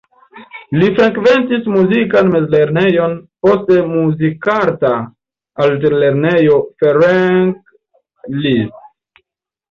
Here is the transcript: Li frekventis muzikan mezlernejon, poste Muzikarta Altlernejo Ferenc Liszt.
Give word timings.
Li 0.81 0.87
frekventis 0.99 1.65
muzikan 1.73 2.29
mezlernejon, 2.35 3.11
poste 3.47 3.77
Muzikarta 3.89 4.91
Altlernejo 5.65 6.55
Ferenc 6.81 7.61
Liszt. 8.39 8.89